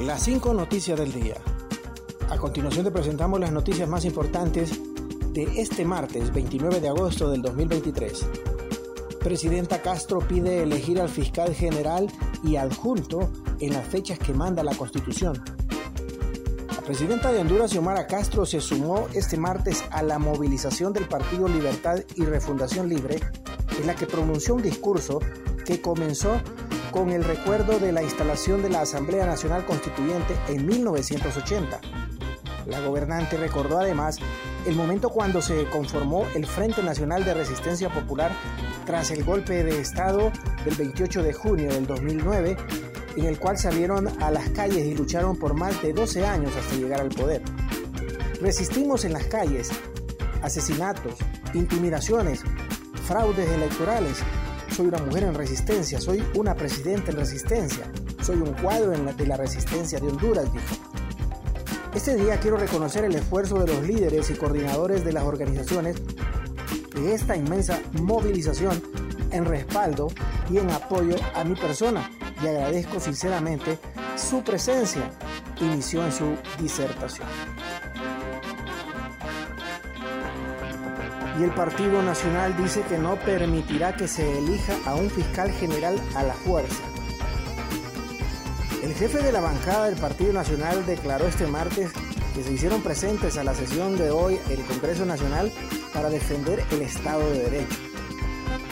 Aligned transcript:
Las 0.00 0.24
cinco 0.24 0.52
noticias 0.52 0.98
del 0.98 1.10
día. 1.10 1.36
A 2.28 2.36
continuación 2.36 2.84
te 2.84 2.90
presentamos 2.90 3.40
las 3.40 3.50
noticias 3.50 3.88
más 3.88 4.04
importantes 4.04 4.78
de 5.32 5.44
este 5.56 5.86
martes 5.86 6.34
29 6.34 6.80
de 6.80 6.88
agosto 6.88 7.30
del 7.30 7.40
2023. 7.40 8.26
Presidenta 9.20 9.80
Castro 9.80 10.18
pide 10.18 10.62
elegir 10.62 11.00
al 11.00 11.08
fiscal 11.08 11.54
general 11.54 12.12
y 12.44 12.56
adjunto 12.56 13.32
en 13.58 13.72
las 13.72 13.86
fechas 13.86 14.18
que 14.18 14.34
manda 14.34 14.62
la 14.62 14.74
Constitución. 14.74 15.42
La 16.68 16.82
presidenta 16.82 17.32
de 17.32 17.40
Honduras, 17.40 17.70
Xiomara 17.70 18.06
Castro, 18.06 18.44
se 18.44 18.60
sumó 18.60 19.08
este 19.14 19.38
martes 19.38 19.82
a 19.90 20.02
la 20.02 20.18
movilización 20.18 20.92
del 20.92 21.08
Partido 21.08 21.48
Libertad 21.48 22.00
y 22.16 22.24
Refundación 22.26 22.90
Libre, 22.90 23.18
en 23.80 23.86
la 23.86 23.94
que 23.94 24.06
pronunció 24.06 24.54
un 24.56 24.62
discurso 24.62 25.20
que 25.64 25.80
comenzó 25.80 26.38
con 26.90 27.10
el 27.10 27.24
recuerdo 27.24 27.78
de 27.78 27.92
la 27.92 28.02
instalación 28.02 28.62
de 28.62 28.70
la 28.70 28.82
Asamblea 28.82 29.26
Nacional 29.26 29.64
Constituyente 29.64 30.34
en 30.48 30.66
1980. 30.66 31.80
La 32.66 32.80
gobernante 32.80 33.36
recordó 33.36 33.78
además 33.78 34.18
el 34.66 34.74
momento 34.74 35.10
cuando 35.10 35.40
se 35.40 35.64
conformó 35.66 36.26
el 36.34 36.46
Frente 36.46 36.82
Nacional 36.82 37.24
de 37.24 37.34
Resistencia 37.34 37.88
Popular 37.88 38.32
tras 38.84 39.10
el 39.10 39.24
golpe 39.24 39.62
de 39.62 39.80
Estado 39.80 40.32
del 40.64 40.74
28 40.74 41.22
de 41.22 41.32
junio 41.32 41.70
del 41.70 41.86
2009, 41.86 42.56
en 43.16 43.24
el 43.24 43.38
cual 43.38 43.56
salieron 43.56 44.08
a 44.22 44.30
las 44.30 44.50
calles 44.50 44.84
y 44.84 44.94
lucharon 44.94 45.36
por 45.36 45.54
más 45.54 45.80
de 45.82 45.92
12 45.92 46.26
años 46.26 46.52
hasta 46.56 46.74
llegar 46.74 47.00
al 47.00 47.10
poder. 47.10 47.42
Resistimos 48.40 49.04
en 49.04 49.12
las 49.12 49.24
calles 49.24 49.70
asesinatos, 50.42 51.14
intimidaciones, 51.54 52.42
fraudes 53.06 53.48
electorales, 53.50 54.18
soy 54.76 54.88
una 54.88 54.98
mujer 54.98 55.22
en 55.22 55.34
resistencia, 55.34 55.98
soy 56.02 56.22
una 56.34 56.54
presidenta 56.54 57.10
en 57.10 57.16
resistencia, 57.16 57.90
soy 58.22 58.36
un 58.36 58.52
cuadro 58.52 58.92
en 58.92 59.06
la, 59.06 59.14
de 59.14 59.26
la 59.26 59.38
resistencia 59.38 59.98
de 59.98 60.08
Honduras, 60.08 60.52
dijo. 60.52 60.66
Este 61.94 62.14
día 62.14 62.38
quiero 62.38 62.58
reconocer 62.58 63.06
el 63.06 63.14
esfuerzo 63.14 63.58
de 63.58 63.72
los 63.72 63.82
líderes 63.86 64.28
y 64.28 64.34
coordinadores 64.34 65.02
de 65.02 65.14
las 65.14 65.24
organizaciones 65.24 65.96
de 66.94 67.14
esta 67.14 67.34
inmensa 67.34 67.80
movilización 68.02 68.82
en 69.30 69.46
respaldo 69.46 70.08
y 70.50 70.58
en 70.58 70.70
apoyo 70.70 71.16
a 71.34 71.42
mi 71.42 71.54
persona 71.54 72.10
y 72.42 72.46
agradezco 72.46 73.00
sinceramente 73.00 73.78
su 74.14 74.42
presencia, 74.42 75.10
inició 75.58 76.04
en 76.04 76.12
su 76.12 76.36
disertación. 76.60 77.26
Y 81.38 81.42
el 81.42 81.50
Partido 81.50 82.02
Nacional 82.02 82.56
dice 82.56 82.82
que 82.82 82.98
no 82.98 83.16
permitirá 83.16 83.94
que 83.96 84.08
se 84.08 84.38
elija 84.38 84.74
a 84.86 84.94
un 84.94 85.10
fiscal 85.10 85.50
general 85.52 86.00
a 86.14 86.22
la 86.22 86.34
fuerza. 86.34 86.82
El 88.82 88.94
jefe 88.94 89.22
de 89.22 89.32
la 89.32 89.40
bancada 89.40 89.86
del 89.86 89.98
Partido 89.98 90.32
Nacional 90.32 90.86
declaró 90.86 91.26
este 91.26 91.46
martes 91.46 91.90
que 92.34 92.42
se 92.42 92.52
hicieron 92.52 92.82
presentes 92.82 93.36
a 93.36 93.44
la 93.44 93.54
sesión 93.54 93.96
de 93.96 94.10
hoy 94.10 94.38
el 94.48 94.64
Congreso 94.64 95.04
Nacional 95.04 95.52
para 95.92 96.08
defender 96.08 96.64
el 96.70 96.82
Estado 96.82 97.28
de 97.30 97.44
Derecho. 97.50 97.78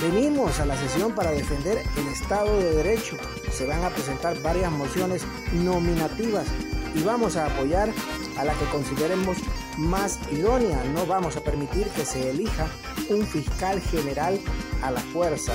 Venimos 0.00 0.58
a 0.58 0.66
la 0.66 0.76
sesión 0.76 1.14
para 1.14 1.30
defender 1.30 1.78
el 1.96 2.08
Estado 2.08 2.58
de 2.58 2.74
Derecho. 2.74 3.16
Se 3.52 3.66
van 3.66 3.84
a 3.84 3.90
presentar 3.90 4.40
varias 4.42 4.70
mociones 4.72 5.24
nominativas 5.52 6.46
y 6.94 7.02
vamos 7.04 7.36
a 7.36 7.46
apoyar 7.46 7.88
a 8.36 8.44
la 8.44 8.52
que 8.54 8.64
consideremos 8.66 9.38
más 9.78 10.18
idónea. 10.32 10.82
No 10.84 11.06
vamos 11.06 11.36
a 11.36 11.40
permitir 11.40 11.86
que 11.88 12.04
se 12.04 12.30
elija 12.30 12.66
un 13.10 13.26
fiscal 13.26 13.80
general 13.80 14.38
a 14.82 14.90
la 14.90 15.00
fuerza, 15.00 15.52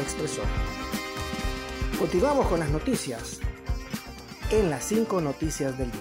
expresó. 0.00 0.42
Continuamos 1.98 2.46
con 2.46 2.60
las 2.60 2.70
noticias 2.70 3.40
en 4.50 4.70
las 4.70 4.84
cinco 4.84 5.20
noticias 5.20 5.76
del 5.76 5.90
día. 5.90 6.00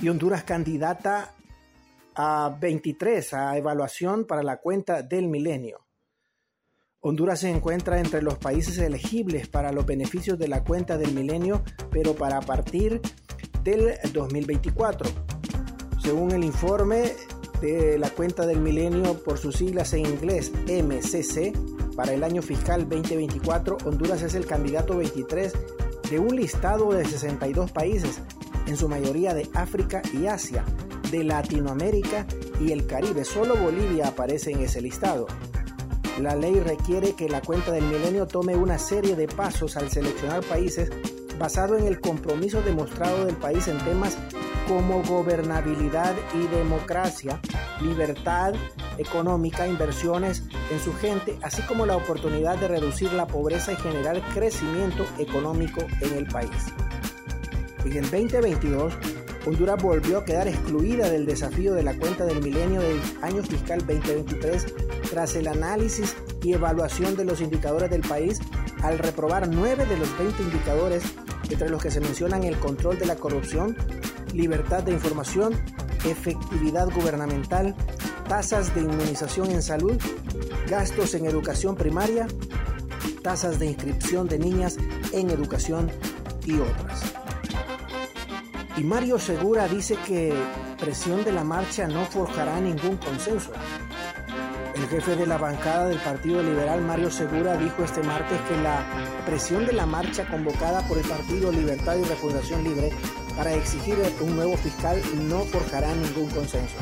Y 0.00 0.08
Honduras 0.08 0.44
candidata 0.44 1.34
a 2.14 2.56
23 2.60 3.34
a 3.34 3.56
evaluación 3.56 4.24
para 4.24 4.42
la 4.42 4.58
cuenta 4.58 5.02
del 5.02 5.28
milenio. 5.28 5.84
Honduras 7.00 7.40
se 7.40 7.50
encuentra 7.50 7.98
entre 7.98 8.22
los 8.22 8.38
países 8.38 8.78
elegibles 8.78 9.48
para 9.48 9.72
los 9.72 9.84
beneficios 9.84 10.38
de 10.38 10.48
la 10.48 10.64
cuenta 10.64 10.96
del 10.96 11.12
milenio, 11.12 11.62
pero 11.90 12.14
para 12.14 12.40
partir 12.40 13.00
del 13.62 13.98
2024. 14.12 15.33
Según 16.04 16.32
el 16.32 16.44
informe 16.44 17.14
de 17.62 17.96
la 17.98 18.10
cuenta 18.10 18.44
del 18.44 18.60
milenio 18.60 19.14
por 19.24 19.38
sus 19.38 19.56
siglas 19.56 19.94
en 19.94 20.04
inglés 20.04 20.52
MCC, 20.66 21.56
para 21.96 22.12
el 22.12 22.22
año 22.22 22.42
fiscal 22.42 22.86
2024, 22.86 23.78
Honduras 23.86 24.20
es 24.20 24.34
el 24.34 24.44
candidato 24.44 24.98
23 24.98 25.54
de 26.10 26.18
un 26.18 26.36
listado 26.36 26.92
de 26.92 27.06
62 27.06 27.70
países, 27.70 28.20
en 28.66 28.76
su 28.76 28.86
mayoría 28.86 29.32
de 29.32 29.48
África 29.54 30.02
y 30.12 30.26
Asia, 30.26 30.62
de 31.10 31.24
Latinoamérica 31.24 32.26
y 32.60 32.72
el 32.72 32.86
Caribe. 32.86 33.24
Solo 33.24 33.56
Bolivia 33.56 34.08
aparece 34.08 34.50
en 34.50 34.60
ese 34.60 34.82
listado. 34.82 35.26
La 36.20 36.36
ley 36.36 36.60
requiere 36.60 37.14
que 37.14 37.30
la 37.30 37.40
cuenta 37.40 37.72
del 37.72 37.84
milenio 37.84 38.26
tome 38.26 38.56
una 38.56 38.78
serie 38.78 39.16
de 39.16 39.26
pasos 39.26 39.78
al 39.78 39.90
seleccionar 39.90 40.44
países 40.44 40.90
basado 41.38 41.78
en 41.78 41.86
el 41.86 41.98
compromiso 41.98 42.60
demostrado 42.60 43.24
del 43.24 43.36
país 43.36 43.68
en 43.68 43.78
temas 43.78 44.18
como 44.68 45.02
gobernabilidad 45.02 46.14
y 46.34 46.46
democracia, 46.48 47.40
libertad 47.80 48.54
económica, 48.98 49.66
inversiones 49.66 50.44
en 50.70 50.80
su 50.80 50.94
gente, 50.94 51.38
así 51.42 51.62
como 51.62 51.86
la 51.86 51.96
oportunidad 51.96 52.58
de 52.58 52.68
reducir 52.68 53.12
la 53.12 53.26
pobreza 53.26 53.72
y 53.72 53.76
generar 53.76 54.20
crecimiento 54.32 55.04
económico 55.18 55.82
en 56.00 56.14
el 56.14 56.26
país. 56.26 56.50
En 57.84 57.92
el 57.92 58.10
2022, 58.10 58.94
Honduras 59.46 59.82
volvió 59.82 60.18
a 60.18 60.24
quedar 60.24 60.48
excluida 60.48 61.10
del 61.10 61.26
desafío 61.26 61.74
de 61.74 61.82
la 61.82 61.94
cuenta 61.98 62.24
del 62.24 62.42
milenio 62.42 62.80
del 62.80 63.00
año 63.20 63.42
fiscal 63.42 63.80
2023 63.80 64.66
tras 65.10 65.36
el 65.36 65.48
análisis 65.48 66.16
y 66.42 66.54
evaluación 66.54 67.14
de 67.14 67.24
los 67.24 67.42
indicadores 67.42 67.90
del 67.90 68.00
país 68.00 68.40
al 68.82 68.98
reprobar 68.98 69.48
9 69.48 69.84
de 69.84 69.96
los 69.98 70.18
20 70.18 70.42
indicadores 70.42 71.02
entre 71.50 71.68
los 71.68 71.82
que 71.82 71.90
se 71.90 72.00
mencionan 72.00 72.44
el 72.44 72.56
control 72.58 72.98
de 72.98 73.06
la 73.06 73.16
corrupción, 73.16 73.76
libertad 74.34 74.82
de 74.82 74.92
información, 74.92 75.54
efectividad 76.04 76.90
gubernamental, 76.92 77.74
tasas 78.28 78.74
de 78.74 78.82
inmunización 78.82 79.50
en 79.50 79.62
salud, 79.62 79.96
gastos 80.68 81.14
en 81.14 81.26
educación 81.26 81.76
primaria, 81.76 82.26
tasas 83.22 83.58
de 83.58 83.66
inscripción 83.66 84.28
de 84.28 84.38
niñas 84.38 84.76
en 85.12 85.30
educación 85.30 85.90
y 86.44 86.58
otras. 86.58 87.02
Y 88.76 88.82
Mario 88.82 89.18
Segura 89.18 89.68
dice 89.68 89.96
que 90.06 90.34
presión 90.80 91.24
de 91.24 91.32
la 91.32 91.44
marcha 91.44 91.86
no 91.86 92.04
forjará 92.04 92.60
ningún 92.60 92.96
consenso. 92.96 93.52
El 94.74 94.88
jefe 94.88 95.14
de 95.14 95.26
la 95.26 95.38
bancada 95.38 95.86
del 95.86 95.98
Partido 96.00 96.42
Liberal, 96.42 96.82
Mario 96.82 97.10
Segura, 97.10 97.56
dijo 97.56 97.84
este 97.84 98.02
martes 98.02 98.40
que 98.48 98.56
la 98.56 98.84
presión 99.24 99.64
de 99.64 99.72
la 99.72 99.86
marcha 99.86 100.28
convocada 100.28 100.86
por 100.88 100.98
el 100.98 101.04
Partido 101.04 101.52
Libertad 101.52 101.96
y 101.96 102.02
Refundación 102.02 102.64
Libre 102.64 102.90
para 103.36 103.54
exigir 103.54 103.96
un 104.20 104.36
nuevo 104.36 104.56
fiscal 104.56 105.00
no 105.28 105.44
forjará 105.44 105.94
ningún 105.94 106.30
consenso. 106.30 106.76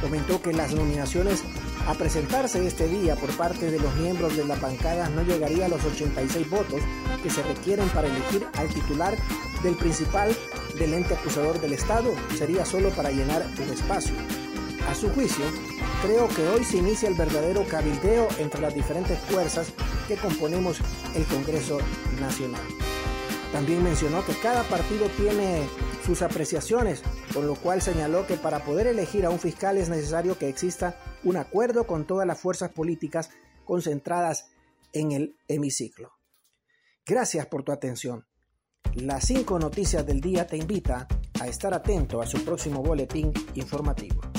Comentó 0.00 0.40
que 0.40 0.52
las 0.52 0.72
nominaciones 0.74 1.42
a 1.86 1.94
presentarse 1.94 2.66
este 2.66 2.88
día 2.88 3.16
por 3.16 3.30
parte 3.36 3.70
de 3.70 3.78
los 3.78 3.94
miembros 3.96 4.36
de 4.36 4.44
la 4.44 4.56
bancada 4.56 5.08
no 5.08 5.22
llegaría 5.22 5.66
a 5.66 5.68
los 5.68 5.84
86 5.84 6.48
votos 6.48 6.80
que 7.22 7.30
se 7.30 7.42
requieren 7.42 7.88
para 7.88 8.08
elegir 8.08 8.46
al 8.54 8.68
titular 8.68 9.16
del 9.62 9.76
principal 9.76 10.34
del 10.78 10.94
ente 10.94 11.14
acusador 11.14 11.60
del 11.60 11.72
Estado, 11.72 12.12
sería 12.38 12.64
solo 12.64 12.90
para 12.90 13.10
llenar 13.10 13.44
un 13.58 13.70
espacio. 13.70 14.14
A 14.88 14.94
su 14.94 15.10
juicio, 15.10 15.44
creo 16.02 16.28
que 16.28 16.46
hoy 16.48 16.64
se 16.64 16.78
inicia 16.78 17.08
el 17.08 17.14
verdadero 17.14 17.66
cabildeo 17.66 18.28
entre 18.38 18.60
las 18.60 18.74
diferentes 18.74 19.18
fuerzas 19.18 19.72
que 20.08 20.16
componemos 20.16 20.78
el 21.14 21.24
Congreso 21.24 21.78
Nacional. 22.20 22.89
También 23.52 23.82
mencionó 23.82 24.24
que 24.24 24.34
cada 24.34 24.62
partido 24.64 25.08
tiene 25.16 25.66
sus 26.06 26.22
apreciaciones, 26.22 27.02
con 27.34 27.46
lo 27.46 27.56
cual 27.56 27.82
señaló 27.82 28.26
que 28.26 28.36
para 28.36 28.64
poder 28.64 28.86
elegir 28.86 29.26
a 29.26 29.30
un 29.30 29.40
fiscal 29.40 29.76
es 29.76 29.88
necesario 29.88 30.38
que 30.38 30.48
exista 30.48 30.96
un 31.24 31.36
acuerdo 31.36 31.86
con 31.86 32.06
todas 32.06 32.26
las 32.26 32.38
fuerzas 32.38 32.70
políticas 32.70 33.30
concentradas 33.64 34.50
en 34.92 35.12
el 35.12 35.36
hemiciclo. 35.48 36.12
Gracias 37.04 37.46
por 37.46 37.64
tu 37.64 37.72
atención. 37.72 38.26
Las 38.94 39.26
cinco 39.26 39.58
noticias 39.58 40.06
del 40.06 40.20
día 40.20 40.46
te 40.46 40.56
invita 40.56 41.06
a 41.40 41.46
estar 41.46 41.74
atento 41.74 42.20
a 42.20 42.26
su 42.26 42.44
próximo 42.44 42.82
boletín 42.82 43.32
informativo. 43.54 44.29